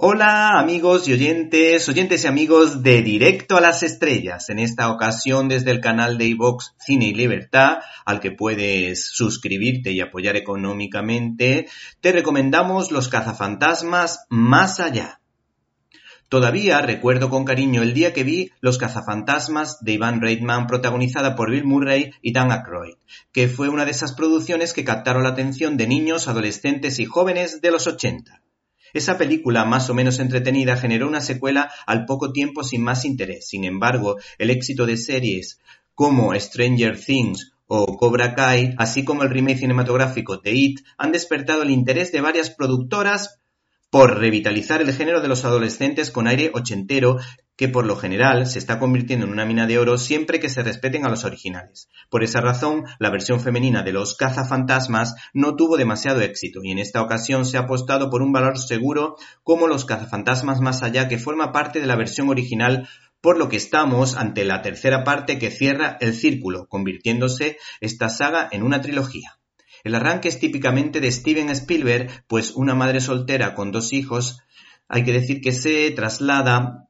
Hola 0.00 0.60
amigos 0.60 1.08
y 1.08 1.12
oyentes, 1.12 1.88
oyentes 1.88 2.22
y 2.22 2.28
amigos 2.28 2.84
de 2.84 3.02
Directo 3.02 3.56
a 3.56 3.60
las 3.60 3.82
Estrellas, 3.82 4.48
en 4.48 4.60
esta 4.60 4.92
ocasión 4.92 5.48
desde 5.48 5.72
el 5.72 5.80
canal 5.80 6.18
de 6.18 6.26
iVox 6.26 6.76
Cine 6.78 7.06
y 7.06 7.14
Libertad, 7.14 7.78
al 8.04 8.20
que 8.20 8.30
puedes 8.30 9.06
suscribirte 9.06 9.90
y 9.90 10.00
apoyar 10.00 10.36
económicamente, 10.36 11.66
te 12.00 12.12
recomendamos 12.12 12.92
Los 12.92 13.08
cazafantasmas 13.08 14.24
Más 14.28 14.78
Allá. 14.78 15.20
Todavía 16.28 16.80
recuerdo 16.80 17.28
con 17.28 17.44
cariño 17.44 17.82
el 17.82 17.92
día 17.92 18.12
que 18.12 18.22
vi 18.22 18.52
Los 18.60 18.78
cazafantasmas 18.78 19.82
de 19.82 19.94
Ivan 19.94 20.20
Reitman 20.20 20.68
protagonizada 20.68 21.34
por 21.34 21.50
Bill 21.50 21.64
Murray 21.64 22.12
y 22.22 22.32
Dan 22.32 22.52
Aykroyd, 22.52 22.94
que 23.32 23.48
fue 23.48 23.68
una 23.68 23.84
de 23.84 23.90
esas 23.90 24.12
producciones 24.12 24.72
que 24.72 24.84
captaron 24.84 25.24
la 25.24 25.30
atención 25.30 25.76
de 25.76 25.88
niños, 25.88 26.28
adolescentes 26.28 27.00
y 27.00 27.04
jóvenes 27.04 27.60
de 27.60 27.72
los 27.72 27.88
80. 27.88 28.42
Esa 28.92 29.18
película, 29.18 29.64
más 29.64 29.90
o 29.90 29.94
menos 29.94 30.18
entretenida, 30.18 30.76
generó 30.76 31.08
una 31.08 31.20
secuela 31.20 31.70
al 31.86 32.04
poco 32.04 32.32
tiempo 32.32 32.64
sin 32.64 32.82
más 32.82 33.04
interés. 33.04 33.48
Sin 33.48 33.64
embargo, 33.64 34.16
el 34.38 34.50
éxito 34.50 34.86
de 34.86 34.96
series 34.96 35.60
como 35.94 36.34
Stranger 36.34 36.98
Things 36.98 37.52
o 37.66 37.98
Cobra 37.98 38.34
Kai, 38.34 38.74
así 38.78 39.04
como 39.04 39.22
el 39.22 39.30
remake 39.30 39.58
cinematográfico 39.58 40.38
de 40.38 40.52
It, 40.52 40.80
han 40.96 41.12
despertado 41.12 41.62
el 41.62 41.70
interés 41.70 42.12
de 42.12 42.20
varias 42.20 42.50
productoras 42.50 43.40
por 43.90 44.18
revitalizar 44.18 44.82
el 44.82 44.92
género 44.92 45.20
de 45.20 45.28
los 45.28 45.44
adolescentes 45.44 46.10
con 46.10 46.26
aire 46.26 46.50
ochentero 46.52 47.18
que 47.56 47.68
por 47.68 47.86
lo 47.86 47.96
general 47.96 48.46
se 48.46 48.58
está 48.58 48.78
convirtiendo 48.78 49.26
en 49.26 49.32
una 49.32 49.44
mina 49.44 49.66
de 49.66 49.78
oro 49.78 49.98
siempre 49.98 50.38
que 50.38 50.48
se 50.48 50.62
respeten 50.62 51.04
a 51.04 51.08
los 51.08 51.24
originales. 51.24 51.88
Por 52.08 52.22
esa 52.22 52.40
razón, 52.40 52.84
la 53.00 53.10
versión 53.10 53.40
femenina 53.40 53.82
de 53.82 53.92
los 53.92 54.14
cazafantasmas 54.14 55.16
no 55.32 55.56
tuvo 55.56 55.76
demasiado 55.76 56.20
éxito 56.20 56.60
y 56.62 56.70
en 56.70 56.78
esta 56.78 57.02
ocasión 57.02 57.44
se 57.44 57.56
ha 57.56 57.62
apostado 57.62 58.10
por 58.10 58.22
un 58.22 58.30
valor 58.30 58.58
seguro 58.58 59.16
como 59.42 59.66
los 59.66 59.84
cazafantasmas 59.86 60.60
más 60.60 60.82
allá 60.82 61.08
que 61.08 61.18
forma 61.18 61.50
parte 61.50 61.80
de 61.80 61.86
la 61.86 61.96
versión 61.96 62.28
original 62.28 62.88
por 63.20 63.38
lo 63.38 63.48
que 63.48 63.56
estamos 63.56 64.16
ante 64.16 64.44
la 64.44 64.62
tercera 64.62 65.02
parte 65.02 65.38
que 65.38 65.50
cierra 65.50 65.96
el 66.00 66.14
círculo, 66.14 66.68
convirtiéndose 66.68 67.56
esta 67.80 68.08
saga 68.08 68.48
en 68.52 68.62
una 68.62 68.80
trilogía. 68.80 69.37
El 69.84 69.94
arranque 69.94 70.28
es 70.28 70.38
típicamente 70.38 71.00
de 71.00 71.12
Steven 71.12 71.50
Spielberg, 71.50 72.24
pues 72.26 72.52
una 72.52 72.74
madre 72.74 73.00
soltera 73.00 73.54
con 73.54 73.72
dos 73.72 73.92
hijos, 73.92 74.40
hay 74.88 75.04
que 75.04 75.12
decir 75.12 75.40
que 75.40 75.52
se 75.52 75.90
traslada 75.90 76.88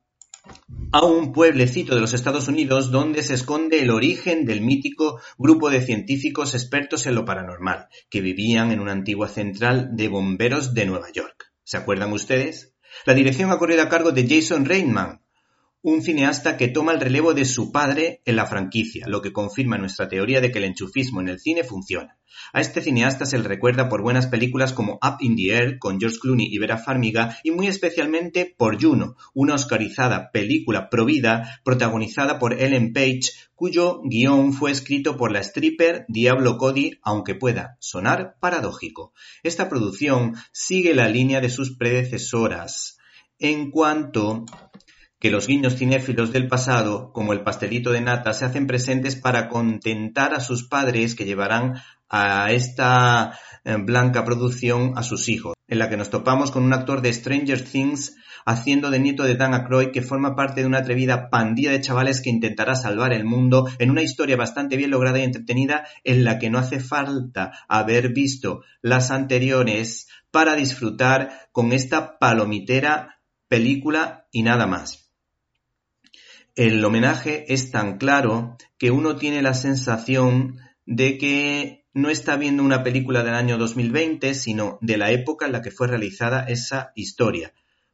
a 0.92 1.04
un 1.04 1.32
pueblecito 1.32 1.94
de 1.94 2.00
los 2.00 2.14
Estados 2.14 2.48
Unidos 2.48 2.90
donde 2.90 3.22
se 3.22 3.34
esconde 3.34 3.82
el 3.82 3.90
origen 3.90 4.46
del 4.46 4.62
mítico 4.62 5.20
grupo 5.36 5.68
de 5.68 5.82
científicos 5.82 6.54
expertos 6.54 7.06
en 7.06 7.14
lo 7.14 7.24
paranormal, 7.24 7.88
que 8.08 8.20
vivían 8.20 8.72
en 8.72 8.80
una 8.80 8.92
antigua 8.92 9.28
central 9.28 9.90
de 9.92 10.08
bomberos 10.08 10.74
de 10.74 10.86
Nueva 10.86 11.10
York. 11.12 11.52
¿Se 11.64 11.76
acuerdan 11.76 12.12
ustedes? 12.12 12.74
La 13.04 13.14
dirección 13.14 13.50
ha 13.50 13.58
corrido 13.58 13.82
a 13.82 13.88
cargo 13.88 14.12
de 14.12 14.26
Jason 14.26 14.64
Reitman, 14.64 15.20
un 15.88 16.02
cineasta 16.02 16.58
que 16.58 16.68
toma 16.68 16.92
el 16.92 17.00
relevo 17.00 17.32
de 17.32 17.46
su 17.46 17.72
padre 17.72 18.20
en 18.26 18.36
la 18.36 18.44
franquicia, 18.44 19.08
lo 19.08 19.22
que 19.22 19.32
confirma 19.32 19.78
nuestra 19.78 20.06
teoría 20.06 20.42
de 20.42 20.52
que 20.52 20.58
el 20.58 20.64
enchufismo 20.64 21.22
en 21.22 21.28
el 21.28 21.40
cine 21.40 21.64
funciona. 21.64 22.18
A 22.52 22.60
este 22.60 22.82
cineasta 22.82 23.24
se 23.24 23.38
le 23.38 23.44
recuerda 23.44 23.88
por 23.88 24.02
buenas 24.02 24.26
películas 24.26 24.74
como 24.74 24.98
Up 25.02 25.16
in 25.20 25.34
the 25.34 25.54
Air 25.54 25.78
con 25.78 25.98
George 25.98 26.18
Clooney 26.20 26.46
y 26.46 26.58
Vera 26.58 26.76
Farmiga 26.76 27.38
y 27.42 27.52
muy 27.52 27.68
especialmente 27.68 28.54
por 28.54 28.78
Juno, 28.80 29.16
una 29.32 29.54
oscarizada 29.54 30.30
película 30.30 30.90
provida 30.90 31.58
protagonizada 31.64 32.38
por 32.38 32.60
Ellen 32.60 32.92
Page, 32.92 33.22
cuyo 33.54 34.02
guion 34.04 34.52
fue 34.52 34.70
escrito 34.70 35.16
por 35.16 35.32
la 35.32 35.40
stripper 35.40 36.04
Diablo 36.08 36.58
Cody, 36.58 36.98
aunque 37.02 37.34
pueda 37.34 37.78
sonar 37.80 38.36
paradójico. 38.40 39.14
Esta 39.42 39.70
producción 39.70 40.34
sigue 40.52 40.94
la 40.94 41.08
línea 41.08 41.40
de 41.40 41.48
sus 41.48 41.78
predecesoras 41.78 42.98
en 43.38 43.70
cuanto 43.70 44.44
que 45.18 45.30
los 45.30 45.48
guiños 45.48 45.76
cinéfilos 45.76 46.32
del 46.32 46.48
pasado, 46.48 47.12
como 47.12 47.32
el 47.32 47.42
pastelito 47.42 47.90
de 47.90 48.00
nata, 48.00 48.32
se 48.32 48.44
hacen 48.44 48.66
presentes 48.66 49.16
para 49.16 49.48
contentar 49.48 50.32
a 50.32 50.40
sus 50.40 50.68
padres 50.68 51.14
que 51.14 51.24
llevarán 51.24 51.74
a 52.08 52.52
esta 52.52 53.38
eh, 53.64 53.76
blanca 53.78 54.24
producción 54.24 54.92
a 54.96 55.02
sus 55.02 55.28
hijos, 55.28 55.54
en 55.66 55.78
la 55.78 55.90
que 55.90 55.96
nos 55.96 56.10
topamos 56.10 56.50
con 56.50 56.62
un 56.62 56.72
actor 56.72 57.02
de 57.02 57.12
Stranger 57.12 57.62
Things 57.62 58.16
haciendo 58.46 58.90
de 58.90 58.98
nieto 58.98 59.24
de 59.24 59.34
Dan 59.34 59.52
Aykroyd 59.52 59.90
que 59.90 60.00
forma 60.00 60.34
parte 60.34 60.62
de 60.62 60.66
una 60.66 60.78
atrevida 60.78 61.28
pandilla 61.28 61.72
de 61.72 61.80
chavales 61.80 62.22
que 62.22 62.30
intentará 62.30 62.76
salvar 62.76 63.12
el 63.12 63.24
mundo 63.24 63.68
en 63.78 63.90
una 63.90 64.02
historia 64.02 64.36
bastante 64.36 64.76
bien 64.76 64.90
lograda 64.90 65.18
y 65.18 65.24
entretenida 65.24 65.86
en 66.04 66.24
la 66.24 66.38
que 66.38 66.48
no 66.48 66.58
hace 66.58 66.80
falta 66.80 67.52
haber 67.68 68.14
visto 68.14 68.62
las 68.80 69.10
anteriores 69.10 70.08
para 70.30 70.54
disfrutar 70.54 71.48
con 71.52 71.72
esta 71.72 72.18
palomitera 72.18 73.20
película 73.48 74.26
y 74.30 74.42
nada 74.42 74.66
más. 74.66 75.07
El 76.58 76.84
homenaje 76.84 77.44
es 77.54 77.70
tan 77.70 77.98
claro 77.98 78.56
que 78.78 78.90
uno 78.90 79.14
tiene 79.14 79.42
la 79.42 79.54
sensación 79.54 80.58
de 80.86 81.16
que 81.16 81.86
no 81.94 82.10
está 82.10 82.34
viendo 82.34 82.64
una 82.64 82.82
película 82.82 83.22
del 83.22 83.34
año 83.34 83.58
2020, 83.58 84.34
sino 84.34 84.76
de 84.80 84.96
la 84.96 85.12
época 85.12 85.46
en 85.46 85.52
la 85.52 85.62
que 85.62 85.70
fue 85.70 85.86
realizada 85.86 86.42
esa 86.48 86.90
historia, 86.96 87.52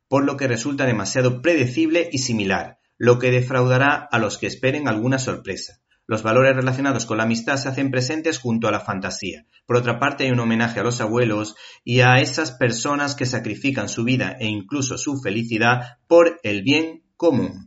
por 0.09 0.25
lo 0.25 0.39
que 0.39 0.49
resulta 0.49 0.87
demasiado 0.87 1.43
predecible 1.43 2.09
y 2.11 2.21
similar, 2.21 2.79
lo 2.97 3.19
que 3.19 3.31
defraudará 3.31 3.97
a 3.97 4.19
los 4.19 4.39
que 4.39 4.47
esperen 4.47 4.89
alguna 4.89 5.19
sorpresa. 5.19 5.83
Los 6.07 6.23
valores 6.23 6.57
relacionados 6.57 7.05
con 7.05 7.19
la 7.19 7.25
amistad 7.25 7.59
se 7.59 7.69
hacen 7.69 7.91
presentes 7.91 8.39
junto 8.39 8.67
a 8.67 8.73
la 8.73 8.81
fantasía. 8.81 9.45
Por 9.67 9.77
otra 9.77 9.99
parte, 9.99 10.25
hay 10.25 10.31
un 10.31 10.41
homenaje 10.41 10.81
a 10.81 10.85
los 10.85 11.03
abuelos 11.03 11.55
y 11.85 12.01
a 12.01 12.15
esas 12.15 12.53
personas 12.53 13.15
que 13.15 13.27
sacrifican 13.27 13.91
su 13.91 14.05
vida 14.05 14.39
e 14.41 14.47
incluso 14.47 14.97
su 14.97 15.21
felicidad 15.21 15.99
por 16.07 16.41
el 16.43 16.63
bien 16.63 17.05
común. 17.19 17.64